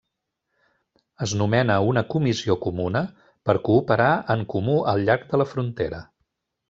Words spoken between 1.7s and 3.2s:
una comissió comuna